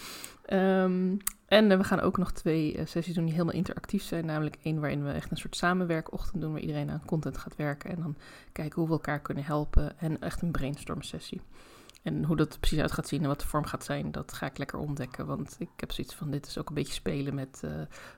Um, 0.52 1.16
en 1.46 1.78
we 1.78 1.84
gaan 1.84 2.00
ook 2.00 2.18
nog 2.18 2.32
twee 2.32 2.80
sessies 2.84 3.14
doen 3.14 3.24
die 3.24 3.32
helemaal 3.32 3.54
interactief 3.54 4.02
zijn. 4.02 4.26
Namelijk 4.26 4.56
één 4.62 4.80
waarin 4.80 5.04
we 5.04 5.10
echt 5.10 5.30
een 5.30 5.36
soort 5.36 5.56
samenwerkochtend 5.56 6.40
doen. 6.42 6.52
Waar 6.52 6.60
iedereen 6.60 6.90
aan 6.90 7.04
content 7.06 7.38
gaat 7.38 7.56
werken. 7.56 7.90
En 7.90 8.00
dan 8.00 8.16
kijken 8.52 8.74
hoe 8.74 8.86
we 8.86 8.92
elkaar 8.92 9.20
kunnen 9.20 9.44
helpen. 9.44 9.98
En 10.00 10.20
echt 10.20 10.42
een 10.42 10.50
brainstorm 10.50 11.02
sessie. 11.02 11.40
En 12.08 12.24
hoe 12.24 12.36
dat 12.36 12.60
precies 12.60 12.78
uit 12.78 12.92
gaat 12.92 13.08
zien 13.08 13.22
en 13.22 13.28
wat 13.28 13.40
de 13.40 13.46
vorm 13.46 13.64
gaat 13.64 13.84
zijn, 13.84 14.12
dat 14.12 14.32
ga 14.32 14.46
ik 14.46 14.58
lekker 14.58 14.78
ontdekken. 14.78 15.26
Want 15.26 15.56
ik 15.58 15.68
heb 15.76 15.92
zoiets 15.92 16.14
van, 16.14 16.30
dit 16.30 16.46
is 16.46 16.58
ook 16.58 16.68
een 16.68 16.74
beetje 16.74 16.92
spelen 16.92 17.34
met, 17.34 17.62
uh, 17.64 17.70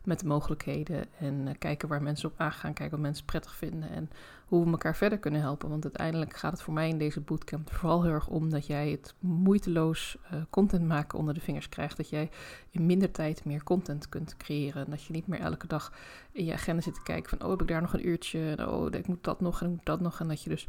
met 0.05 0.21
de 0.21 0.27
mogelijkheden. 0.27 1.05
En 1.19 1.47
uh, 1.47 1.51
kijken 1.59 1.89
waar 1.89 2.03
mensen 2.03 2.29
op 2.29 2.41
aangaan, 2.41 2.73
kijken 2.73 2.97
wat 2.97 3.07
mensen 3.07 3.25
prettig 3.25 3.55
vinden. 3.55 3.91
En 3.91 4.11
hoe 4.47 4.65
we 4.65 4.71
elkaar 4.71 4.97
verder 4.97 5.19
kunnen 5.19 5.41
helpen. 5.41 5.69
Want 5.69 5.85
uiteindelijk 5.85 6.37
gaat 6.37 6.53
het 6.53 6.63
voor 6.63 6.75
mij 6.75 6.89
in 6.89 6.99
deze 6.99 7.21
bootcamp 7.21 7.73
vooral 7.73 8.03
heel 8.03 8.13
erg 8.13 8.29
om 8.29 8.51
dat 8.51 8.67
jij 8.67 8.91
het 8.91 9.15
moeiteloos 9.19 10.17
uh, 10.25 10.41
content 10.51 10.87
maken 10.87 11.19
onder 11.19 11.35
de 11.35 11.41
vingers 11.41 11.69
krijgt. 11.69 11.97
Dat 11.97 12.09
jij 12.09 12.31
in 12.71 12.87
minder 12.87 13.11
tijd 13.11 13.45
meer 13.45 13.63
content 13.63 14.09
kunt 14.09 14.37
creëren. 14.37 14.85
En 14.85 14.91
dat 14.91 15.05
je 15.05 15.13
niet 15.13 15.27
meer 15.27 15.41
elke 15.41 15.67
dag 15.67 15.93
in 16.33 16.45
je 16.45 16.53
agenda 16.53 16.83
zit 16.83 16.95
te 16.95 17.03
kijken 17.03 17.31
van, 17.31 17.43
oh 17.43 17.51
heb 17.51 17.61
ik 17.61 17.69
daar 17.69 17.81
nog 17.81 17.95
een 17.95 18.09
uurtje. 18.09 18.55
En, 18.55 18.69
oh 18.69 18.87
ik 18.91 19.07
moet 19.07 19.25
dat 19.25 19.41
nog 19.41 19.61
en 19.61 19.67
ik 19.67 19.73
moet 19.73 19.87
dat 19.87 20.01
nog. 20.01 20.21
En 20.21 20.29
dat 20.29 20.43
je 20.43 20.51
dus 20.51 20.67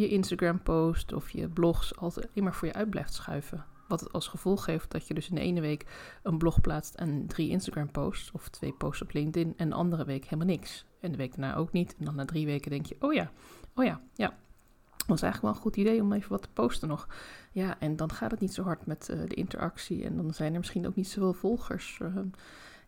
je 0.00 0.08
Instagram 0.08 0.62
post 0.62 1.12
of 1.12 1.30
je 1.30 1.48
blogs 1.48 1.96
altijd 1.96 2.28
immer 2.32 2.54
voor 2.54 2.68
je 2.68 2.74
uit 2.74 2.90
blijft 2.90 3.14
schuiven. 3.14 3.64
Wat 3.88 4.00
het 4.00 4.12
als 4.12 4.28
gevolg 4.28 4.66
heeft 4.66 4.90
dat 4.90 5.06
je 5.06 5.14
dus 5.14 5.28
in 5.28 5.34
de 5.34 5.40
ene 5.40 5.60
week 5.60 5.86
een 6.22 6.38
blog 6.38 6.60
plaatst 6.60 6.94
en 6.94 7.26
drie 7.26 7.48
Instagram 7.48 7.90
posts 7.90 8.30
of 8.32 8.48
twee 8.48 8.72
posts 8.72 9.02
op 9.02 9.12
LinkedIn 9.12 9.54
en 9.56 9.68
de 9.68 9.74
andere 9.74 10.04
week 10.04 10.24
helemaal 10.24 10.46
niks. 10.46 10.84
En 11.00 11.10
de 11.10 11.16
week 11.16 11.36
daarna 11.36 11.56
ook 11.56 11.72
niet. 11.72 11.96
En 11.98 12.04
dan 12.04 12.14
na 12.14 12.24
drie 12.24 12.46
weken 12.46 12.70
denk 12.70 12.86
je, 12.86 12.96
oh 13.00 13.12
ja, 13.12 13.30
oh 13.74 13.84
ja, 13.84 14.00
ja. 14.14 14.36
Was 15.06 15.22
eigenlijk 15.22 15.42
wel 15.42 15.50
een 15.50 15.70
goed 15.70 15.76
idee 15.76 16.02
om 16.02 16.12
even 16.12 16.30
wat 16.30 16.42
te 16.42 16.48
posten 16.52 16.88
nog. 16.88 17.08
Ja, 17.52 17.80
en 17.80 17.96
dan 17.96 18.12
gaat 18.12 18.30
het 18.30 18.40
niet 18.40 18.54
zo 18.54 18.62
hard 18.62 18.86
met 18.86 19.08
uh, 19.10 19.20
de 19.28 19.34
interactie. 19.34 20.04
En 20.04 20.16
dan 20.16 20.34
zijn 20.34 20.52
er 20.52 20.58
misschien 20.58 20.86
ook 20.86 20.94
niet 20.94 21.08
zoveel 21.08 21.32
volgers. 21.32 21.98
Uh, 22.02 22.16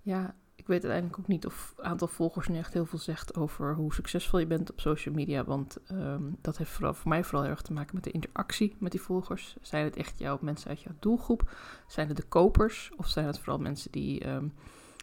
ja, 0.02 0.34
ik 0.60 0.66
weet 0.66 0.82
uiteindelijk 0.82 1.18
ook 1.20 1.28
niet 1.28 1.46
of 1.46 1.74
aantal 1.78 2.08
volgers 2.08 2.48
nu 2.48 2.58
echt 2.58 2.72
heel 2.72 2.86
veel 2.86 2.98
zegt 2.98 3.36
over 3.36 3.74
hoe 3.74 3.94
succesvol 3.94 4.38
je 4.38 4.46
bent 4.46 4.70
op 4.70 4.80
social 4.80 5.14
media. 5.14 5.44
Want 5.44 5.78
um, 5.92 6.36
dat 6.40 6.56
heeft 6.56 6.70
vooral, 6.70 6.94
voor 6.94 7.08
mij 7.08 7.24
vooral 7.24 7.42
heel 7.42 7.50
erg 7.50 7.62
te 7.62 7.72
maken 7.72 7.94
met 7.94 8.04
de 8.04 8.10
interactie 8.10 8.76
met 8.78 8.92
die 8.92 9.00
volgers. 9.00 9.56
Zijn 9.60 9.84
het 9.84 9.96
echt 9.96 10.18
jouw 10.18 10.38
mensen 10.40 10.68
uit 10.68 10.80
jouw 10.80 10.94
doelgroep? 10.98 11.50
Zijn 11.86 12.08
het 12.08 12.16
de 12.16 12.22
kopers? 12.22 12.90
Of 12.96 13.08
zijn 13.08 13.26
het 13.26 13.38
vooral 13.38 13.58
mensen 13.58 13.90
die 13.90 14.28
um, 14.28 14.52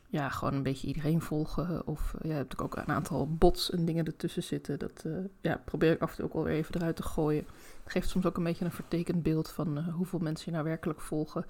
ja, 0.08 0.30
gewoon 0.30 0.54
een 0.54 0.64
beetje 0.64 0.88
iedereen 0.88 1.22
volgen? 1.22 1.88
Of 1.88 2.14
uh, 2.22 2.32
ja, 2.32 2.38
heb 2.38 2.54
ik 2.54 2.62
ook 2.62 2.76
een 2.76 2.88
aantal 2.88 3.28
bots 3.28 3.72
en 3.72 3.86
dingen 3.86 4.06
ertussen 4.06 4.44
zitten. 4.44 4.80
Dat 4.80 5.04
uh, 5.06 5.18
ja, 5.42 5.62
probeer 5.66 5.92
ik 5.92 6.02
af 6.02 6.10
en 6.10 6.16
toe 6.16 6.26
ook 6.26 6.34
wel 6.34 6.44
weer 6.44 6.56
even 6.56 6.76
eruit 6.76 6.96
te 6.96 7.04
gooien. 7.04 7.46
Het 7.84 7.92
geeft 7.92 8.10
soms 8.10 8.26
ook 8.26 8.38
een 8.38 8.44
beetje 8.44 8.66
een 8.66 8.72
vertekend 8.72 9.24
beeld 9.24 9.50
van 9.50 9.78
uh, 9.78 9.94
hoeveel 9.94 10.20
mensen 10.20 10.46
je 10.46 10.52
nou 10.52 10.64
werkelijk 10.64 11.02
volgen. 11.02 11.46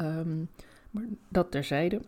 Um, 0.00 0.48
maar 0.90 1.04
dat 1.28 1.50
terzijde. 1.50 2.00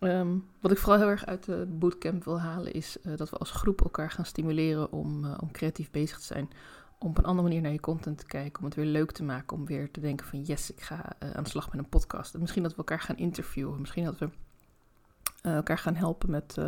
Um, 0.00 0.46
wat 0.60 0.70
ik 0.70 0.78
vooral 0.78 0.98
heel 0.98 1.08
erg 1.08 1.26
uit 1.26 1.44
de 1.44 1.66
bootcamp 1.68 2.24
wil 2.24 2.40
halen 2.40 2.72
is 2.72 2.96
uh, 3.02 3.16
dat 3.16 3.30
we 3.30 3.36
als 3.36 3.50
groep 3.50 3.80
elkaar 3.80 4.10
gaan 4.10 4.24
stimuleren 4.24 4.92
om, 4.92 5.24
uh, 5.24 5.34
om 5.40 5.50
creatief 5.50 5.90
bezig 5.90 6.18
te 6.18 6.24
zijn. 6.24 6.50
Om 6.98 7.08
op 7.08 7.18
een 7.18 7.24
andere 7.24 7.48
manier 7.48 7.62
naar 7.62 7.72
je 7.72 7.80
content 7.80 8.18
te 8.18 8.26
kijken, 8.26 8.58
om 8.58 8.64
het 8.64 8.74
weer 8.74 8.84
leuk 8.84 9.12
te 9.12 9.22
maken, 9.22 9.56
om 9.56 9.66
weer 9.66 9.90
te 9.90 10.00
denken 10.00 10.26
van 10.26 10.40
yes, 10.42 10.70
ik 10.70 10.80
ga 10.80 11.16
uh, 11.22 11.30
aan 11.30 11.42
de 11.42 11.48
slag 11.48 11.70
met 11.70 11.80
een 11.80 11.88
podcast. 11.88 12.34
En 12.34 12.40
misschien 12.40 12.62
dat 12.62 12.72
we 12.72 12.78
elkaar 12.78 13.00
gaan 13.00 13.16
interviewen, 13.16 13.80
misschien 13.80 14.04
dat 14.04 14.18
we 14.18 14.28
elkaar 15.42 15.78
gaan 15.78 15.94
helpen 15.94 16.30
met 16.30 16.58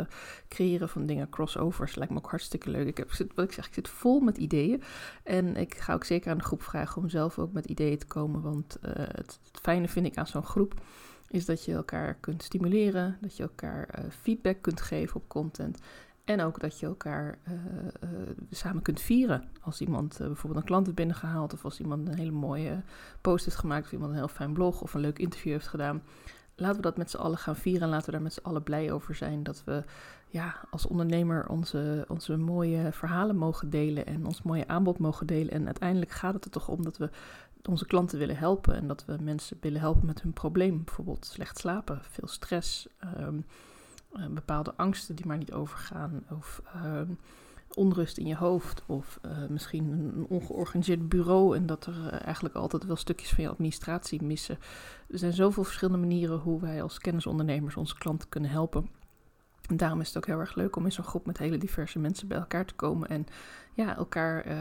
creëren 0.47 0.89
van 0.89 1.05
dingen, 1.05 1.29
crossovers. 1.29 1.95
Lijkt 1.95 2.13
me 2.13 2.19
ook 2.19 2.29
hartstikke 2.29 2.69
leuk. 2.69 2.87
Ik 2.87 2.97
heb, 2.97 3.11
wat 3.35 3.45
ik 3.45 3.51
zeg, 3.51 3.67
ik 3.67 3.73
zit 3.73 3.89
vol 3.89 4.19
met 4.19 4.37
ideeën. 4.37 4.83
En 5.23 5.55
ik 5.55 5.75
ga 5.77 5.93
ook 5.93 6.03
zeker 6.03 6.31
aan 6.31 6.37
de 6.37 6.43
groep 6.43 6.63
vragen 6.63 7.01
om 7.01 7.09
zelf 7.09 7.39
ook 7.39 7.51
met 7.51 7.65
ideeën 7.65 7.97
te 7.97 8.05
komen. 8.05 8.41
Want 8.41 8.77
het 8.81 9.39
fijne 9.61 9.87
vind 9.87 10.05
ik 10.05 10.17
aan 10.17 10.27
zo'n 10.27 10.43
groep 10.43 10.81
is 11.31 11.45
dat 11.45 11.65
je 11.65 11.73
elkaar 11.73 12.13
kunt 12.19 12.43
stimuleren, 12.43 13.17
dat 13.21 13.37
je 13.37 13.43
elkaar 13.43 13.99
uh, 13.99 14.05
feedback 14.09 14.61
kunt 14.61 14.81
geven 14.81 15.15
op 15.15 15.27
content. 15.27 15.79
En 16.23 16.41
ook 16.41 16.59
dat 16.59 16.79
je 16.79 16.85
elkaar 16.85 17.37
uh, 17.47 17.53
uh, 18.03 18.09
samen 18.49 18.81
kunt 18.81 19.01
vieren. 19.01 19.49
Als 19.61 19.81
iemand 19.81 20.17
bijvoorbeeld 20.17 20.61
een 20.61 20.67
klant 20.67 20.85
heeft 20.85 20.97
binnengehaald, 20.97 21.53
of 21.53 21.63
als 21.63 21.79
iemand 21.79 22.07
een 22.07 22.17
hele 22.17 22.31
mooie 22.31 22.81
post 23.21 23.45
heeft 23.45 23.57
gemaakt, 23.57 23.85
of 23.85 23.91
iemand 23.91 24.11
een 24.11 24.17
heel 24.17 24.27
fijn 24.27 24.53
blog 24.53 24.81
of 24.81 24.93
een 24.93 25.01
leuk 25.01 25.19
interview 25.19 25.51
heeft 25.51 25.67
gedaan. 25.67 26.03
Laten 26.55 26.75
we 26.75 26.81
dat 26.81 26.97
met 26.97 27.09
z'n 27.09 27.17
allen 27.17 27.37
gaan 27.37 27.55
vieren 27.55 27.81
en 27.81 27.89
laten 27.89 28.05
we 28.05 28.11
daar 28.11 28.21
met 28.21 28.33
z'n 28.33 28.43
allen 28.43 28.63
blij 28.63 28.91
over 28.91 29.15
zijn. 29.15 29.43
Dat 29.43 29.63
we 29.63 29.83
ja, 30.27 30.55
als 30.69 30.87
ondernemer 30.87 31.47
onze, 31.49 32.05
onze 32.07 32.37
mooie 32.37 32.91
verhalen 32.91 33.35
mogen 33.35 33.69
delen 33.69 34.05
en 34.05 34.25
ons 34.25 34.41
mooie 34.41 34.67
aanbod 34.67 34.97
mogen 34.97 35.27
delen. 35.27 35.53
En 35.53 35.65
uiteindelijk 35.65 36.11
gaat 36.11 36.33
het 36.33 36.45
er 36.45 36.51
toch 36.51 36.67
om 36.67 36.83
dat 36.83 36.97
we 36.97 37.09
onze 37.67 37.85
klanten 37.85 38.17
willen 38.17 38.37
helpen 38.37 38.75
en 38.75 38.87
dat 38.87 39.05
we 39.05 39.17
mensen 39.21 39.57
willen 39.61 39.79
helpen 39.79 40.05
met 40.05 40.21
hun 40.21 40.33
probleem. 40.33 40.83
Bijvoorbeeld 40.83 41.25
slecht 41.25 41.57
slapen, 41.57 42.01
veel 42.01 42.27
stress, 42.27 42.87
um, 43.17 43.45
uh, 44.15 44.25
bepaalde 44.25 44.73
angsten 44.75 45.15
die 45.15 45.25
maar 45.25 45.37
niet 45.37 45.53
overgaan. 45.53 46.23
Of 46.29 46.61
um, 46.85 47.17
onrust 47.73 48.17
in 48.17 48.27
je 48.27 48.35
hoofd 48.35 48.83
of 48.85 49.19
uh, 49.25 49.31
misschien 49.49 49.91
een 49.91 50.25
ongeorganiseerd 50.29 51.09
bureau 51.09 51.55
en 51.55 51.65
dat 51.65 51.85
er 51.85 51.95
uh, 51.97 52.21
eigenlijk 52.25 52.55
altijd 52.55 52.85
wel 52.85 52.95
stukjes 52.95 53.29
van 53.29 53.43
je 53.43 53.49
administratie 53.49 54.23
missen. 54.23 54.57
Er 55.07 55.17
zijn 55.17 55.33
zoveel 55.33 55.63
verschillende 55.63 55.99
manieren 55.99 56.37
hoe 56.37 56.61
wij 56.61 56.81
als 56.81 56.97
kennisondernemers 56.97 57.75
onze 57.75 57.97
klanten 57.97 58.29
kunnen 58.29 58.49
helpen. 58.49 58.87
En 59.67 59.77
daarom 59.77 60.01
is 60.01 60.07
het 60.07 60.17
ook 60.17 60.25
heel 60.25 60.39
erg 60.39 60.55
leuk 60.55 60.75
om 60.75 60.85
in 60.85 60.91
zo'n 60.91 61.03
groep 61.03 61.25
met 61.25 61.37
hele 61.37 61.57
diverse 61.57 61.99
mensen 61.99 62.27
bij 62.27 62.37
elkaar 62.37 62.65
te 62.65 62.73
komen 62.73 63.09
en 63.09 63.25
ja, 63.73 63.95
elkaar 63.95 64.47
uh, 64.47 64.53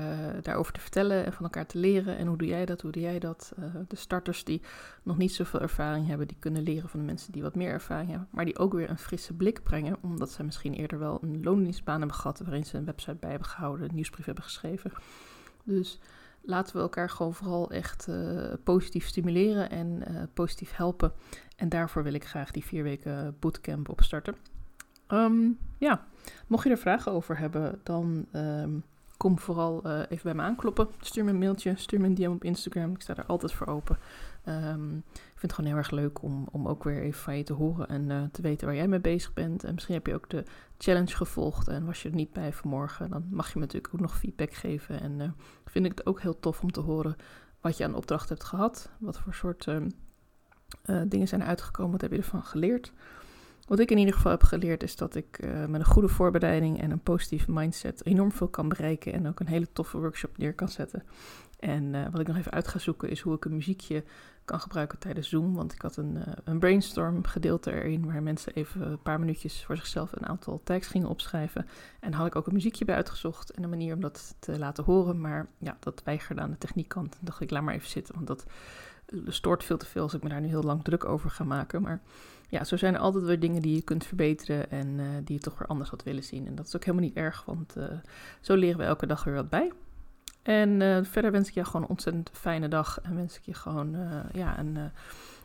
daarover 0.43 0.73
te 0.73 0.81
vertellen 0.81 1.25
en 1.25 1.33
van 1.33 1.45
elkaar 1.45 1.67
te 1.67 1.79
leren. 1.79 2.17
En 2.17 2.27
hoe 2.27 2.37
doe 2.37 2.49
jij 2.49 2.67
dat, 2.67 2.81
hoe 2.81 2.91
doe 2.91 3.03
jij 3.03 3.19
dat? 3.19 3.53
Uh, 3.59 3.65
de 3.89 3.97
starters 3.97 4.45
die 4.45 4.63
nog 5.03 5.17
niet 5.17 5.33
zoveel 5.33 5.61
ervaring 5.61 6.07
hebben, 6.07 6.29
die 6.29 6.37
kunnen 6.39 6.63
leren 6.63 6.89
van 6.89 7.01
de 7.01 7.07
mensen 7.07 7.33
die 7.33 7.43
wat 7.43 7.55
meer 7.55 7.71
ervaring 7.71 8.11
hebben. 8.11 8.29
Maar 8.31 8.45
die 8.45 8.59
ook 8.59 8.73
weer 8.73 8.91
een 8.91 8.99
frisse 8.99 9.35
blik 9.35 9.63
brengen, 9.63 9.97
omdat 10.01 10.31
ze 10.31 10.43
misschien 10.43 10.75
eerder 10.75 10.99
wel 10.99 11.19
een 11.23 11.43
loondienstbaan 11.43 11.99
hebben 11.99 12.17
gehad 12.17 12.41
waarin 12.41 12.65
ze 12.65 12.77
een 12.77 12.85
website 12.85 13.17
bij 13.21 13.31
hebben 13.31 13.49
gehouden, 13.49 13.89
een 13.89 13.95
nieuwsbrief 13.95 14.25
hebben 14.25 14.45
geschreven. 14.45 14.93
Dus 15.65 16.01
laten 16.43 16.77
we 16.77 16.83
elkaar 16.83 17.11
gewoon 17.11 17.35
vooral 17.35 17.71
echt 17.71 18.07
uh, 18.09 18.53
positief 18.65 19.07
stimuleren 19.07 19.71
en 19.71 20.03
positief 20.35 20.77
helpen. 20.77 21.13
En 21.57 21.69
daarvoor 21.69 22.03
wil 22.03 22.15
ik 22.15 22.25
graag 22.25 22.51
die 22.51 22.65
vier 22.65 22.83
weken 22.83 23.37
bootcamp 23.39 23.89
opstarten. 23.89 24.35
Um, 25.13 25.59
ja, 25.79 26.05
mocht 26.47 26.65
je 26.65 26.71
er 26.71 26.79
vragen 26.79 27.13
over 27.13 27.39
hebben, 27.39 27.81
dan 27.83 28.27
um, 28.33 28.85
kom 29.21 29.39
vooral 29.39 29.87
uh, 29.87 29.99
even 29.99 30.23
bij 30.23 30.35
me 30.35 30.43
aankloppen. 30.43 30.89
Stuur 31.01 31.25
me 31.25 31.31
een 31.31 31.39
mailtje, 31.39 31.77
stuur 31.77 32.01
me 32.01 32.07
een 32.07 32.15
DM 32.15 32.31
op 32.31 32.45
Instagram. 32.45 32.95
Ik 32.95 33.01
sta 33.01 33.15
daar 33.15 33.27
altijd 33.27 33.53
voor 33.53 33.67
open. 33.67 33.99
Um, 34.49 34.97
ik 35.15 35.39
vind 35.39 35.43
het 35.43 35.53
gewoon 35.53 35.71
heel 35.71 35.79
erg 35.79 35.91
leuk 35.91 36.23
om, 36.23 36.49
om 36.51 36.69
ook 36.69 36.85
weer 36.85 37.03
even 37.03 37.21
van 37.21 37.37
je 37.37 37.43
te 37.43 37.53
horen 37.53 37.89
en 37.89 38.11
uh, 38.11 38.23
te 38.33 38.43
weten 38.43 38.67
waar 38.67 38.77
jij 38.77 38.89
mee 38.89 39.01
bezig 39.01 39.33
bent. 39.33 39.65
En 39.65 39.75
misschien 39.75 39.95
heb 39.95 40.07
je 40.07 40.15
ook 40.15 40.31
de 40.31 40.45
challenge 40.79 41.17
gevolgd 41.17 41.69
en 41.69 41.85
was 41.85 42.03
je 42.03 42.09
er 42.09 42.15
niet 42.15 42.33
bij 42.33 42.53
vanmorgen. 42.53 43.11
Dan 43.11 43.27
mag 43.31 43.47
je 43.47 43.53
me 43.55 43.61
natuurlijk 43.61 43.95
ook 43.95 44.01
nog 44.01 44.19
feedback 44.19 44.53
geven. 44.53 45.01
En 45.01 45.21
uh, 45.21 45.29
vind 45.65 45.85
ik 45.85 45.99
het 45.99 46.07
ook 46.07 46.21
heel 46.21 46.41
tof 46.41 46.63
om 46.63 46.73
te 46.73 46.81
horen 46.81 47.17
wat 47.61 47.77
je 47.77 47.85
aan 47.85 47.95
opdracht 47.95 48.29
hebt 48.29 48.45
gehad. 48.45 48.91
Wat 48.99 49.19
voor 49.19 49.35
soort 49.35 49.69
dingen 51.09 51.29
zijn 51.29 51.45
uitgekomen, 51.45 51.93
wat 51.93 52.01
heb 52.01 52.11
je 52.11 52.17
ervan 52.17 52.43
geleerd. 52.43 52.93
Wat 53.71 53.79
ik 53.79 53.91
in 53.91 53.99
ieder 53.99 54.15
geval 54.15 54.31
heb 54.31 54.43
geleerd 54.43 54.83
is 54.83 54.97
dat 54.97 55.15
ik 55.15 55.39
uh, 55.45 55.67
met 55.67 55.81
een 55.81 55.87
goede 55.87 56.09
voorbereiding 56.09 56.81
en 56.81 56.91
een 56.91 57.03
positieve 57.03 57.53
mindset 57.53 58.07
enorm 58.07 58.33
veel 58.33 58.49
kan 58.49 58.69
bereiken 58.69 59.13
en 59.13 59.29
ook 59.29 59.41
een 59.41 59.47
hele 59.47 59.73
toffe 59.73 59.99
workshop 59.99 60.39
neer 60.39 60.55
kan 60.55 60.69
zetten. 60.69 61.03
En 61.59 61.95
uh, 61.95 62.07
wat 62.11 62.21
ik 62.21 62.27
nog 62.27 62.37
even 62.37 62.53
uit 62.53 62.69
ga 62.69 62.79
zoeken 62.79 63.11
is 63.11 63.21
hoe 63.21 63.35
ik 63.35 63.45
een 63.45 63.55
muziekje 63.55 64.05
kan 64.45 64.61
gebruiken 64.61 64.99
tijdens 64.99 65.29
Zoom. 65.29 65.55
Want 65.55 65.73
ik 65.73 65.83
had 65.83 65.97
een, 65.97 66.17
uh, 66.17 66.23
een 66.45 66.59
brainstorm 66.59 67.25
gedeelte 67.25 67.73
erin 67.73 68.07
waar 68.07 68.23
mensen 68.23 68.53
even 68.55 68.91
een 68.91 69.03
paar 69.03 69.21
minuutjes 69.21 69.65
voor 69.65 69.77
zichzelf 69.77 70.13
een 70.13 70.27
aantal 70.27 70.61
tags 70.65 70.87
gingen 70.87 71.09
opschrijven. 71.09 71.67
En 72.01 72.13
had 72.13 72.27
ik 72.27 72.37
ook 72.37 72.47
een 72.47 72.55
muziekje 72.55 72.85
bij 72.85 72.95
uitgezocht 72.95 73.51
en 73.51 73.63
een 73.63 73.71
manier 73.71 73.95
om 73.95 74.01
dat 74.01 74.35
te 74.39 74.59
laten 74.59 74.85
horen. 74.85 75.21
Maar 75.21 75.47
ja, 75.59 75.77
dat 75.81 76.03
weigerde 76.05 76.41
aan 76.41 76.51
de 76.51 76.59
techniekkant. 76.59 77.13
Dan 77.13 77.21
dacht 77.25 77.41
ik, 77.41 77.51
laat 77.51 77.63
maar 77.63 77.75
even 77.75 77.91
zitten, 77.91 78.15
want 78.15 78.27
dat 78.27 78.47
stoort 79.27 79.65
veel 79.65 79.77
te 79.77 79.87
veel 79.87 80.03
als 80.03 80.15
ik 80.15 80.23
me 80.23 80.29
daar 80.29 80.41
nu 80.41 80.49
heel 80.49 80.63
lang 80.63 80.85
druk 80.85 81.05
over 81.05 81.31
ga 81.31 81.45
maken. 81.45 81.83
Maar 81.83 82.01
ja, 82.51 82.65
zo 82.65 82.77
zijn 82.77 82.95
er 82.95 83.01
altijd 83.01 83.25
weer 83.25 83.41
dingen 83.41 83.63
die 83.63 83.75
je 83.75 83.83
kunt 83.83 84.07
verbeteren 84.07 84.71
en 84.71 84.87
uh, 84.99 85.07
die 85.25 85.37
je 85.37 85.43
toch 85.43 85.59
weer 85.59 85.69
anders 85.69 85.91
had 85.91 86.03
willen 86.03 86.25
zien. 86.25 86.47
En 86.47 86.55
dat 86.55 86.67
is 86.67 86.77
ook 86.77 86.85
helemaal 86.85 87.07
niet 87.07 87.17
erg, 87.17 87.45
want 87.45 87.77
uh, 87.77 87.85
zo 88.41 88.55
leren 88.55 88.79
we 88.79 88.85
elke 88.85 89.07
dag 89.07 89.25
weer 89.25 89.35
wat 89.35 89.49
bij. 89.49 89.73
En 90.43 90.81
uh, 90.81 90.99
verder 91.03 91.33
wens 91.33 91.49
ik 91.49 91.55
je 91.55 91.65
gewoon 91.65 91.83
een 91.83 91.89
ontzettend 91.89 92.31
fijne 92.33 92.69
dag 92.69 93.01
en 93.03 93.17
wens 93.17 93.37
ik 93.37 93.43
je 93.45 93.55
gewoon 93.55 93.97
ja, 94.33 94.59
een, 94.59 94.79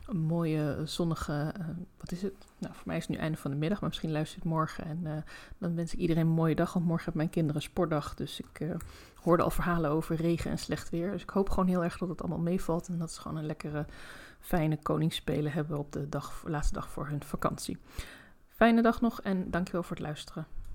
een, 0.06 0.20
mooie 0.20 0.80
zonnige, 0.84 1.52
wat 1.98 2.12
is 2.12 2.22
het? 2.22 2.34
Nou, 2.58 2.74
voor 2.74 2.86
mij 2.86 2.96
is 2.96 3.06
het 3.06 3.16
nu 3.16 3.22
einde 3.22 3.38
van 3.38 3.50
de 3.50 3.56
middag, 3.56 3.80
maar 3.80 3.88
misschien 3.88 4.12
luister 4.12 4.38
je 4.38 4.42
het 4.42 4.52
morgen. 4.52 4.84
En 4.84 5.24
dan 5.58 5.74
wens 5.74 5.92
ik 5.92 5.98
iedereen 5.98 6.26
een 6.26 6.32
mooie 6.32 6.54
dag, 6.54 6.72
want 6.72 6.84
morgen 6.84 7.04
hebben 7.04 7.22
mijn 7.22 7.34
kinderen 7.34 7.62
sportdag. 7.62 8.14
Dus 8.14 8.40
ik 8.40 8.76
hoorde 9.14 9.42
al 9.42 9.50
verhalen 9.50 9.90
over 9.90 10.16
regen 10.16 10.50
en 10.50 10.58
slecht 10.58 10.90
weer. 10.90 11.10
Dus 11.10 11.22
ik 11.22 11.30
hoop 11.30 11.50
gewoon 11.50 11.68
heel 11.68 11.84
erg 11.84 11.98
dat 11.98 12.08
het 12.08 12.20
allemaal 12.20 12.38
meevalt 12.38 12.88
en 12.88 12.98
dat 12.98 13.10
is 13.10 13.18
gewoon 13.18 13.36
een 13.36 13.46
lekkere 13.46 13.86
fijne 14.40 14.78
koningsspelen 14.82 15.52
hebben 15.52 15.78
op 15.78 15.92
de 15.92 16.08
dag, 16.08 16.42
laatste 16.46 16.74
dag 16.74 16.90
voor 16.90 17.06
hun 17.06 17.22
vakantie. 17.24 17.78
Fijne 18.48 18.82
dag 18.82 19.00
nog 19.00 19.20
en 19.20 19.50
dankjewel 19.50 19.82
voor 19.82 19.96
het 19.96 20.04
luisteren. 20.04 20.46